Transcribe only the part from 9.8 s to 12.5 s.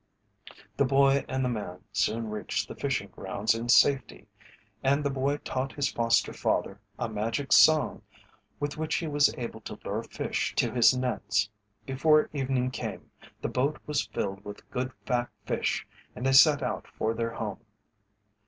lure fish to his nets. Before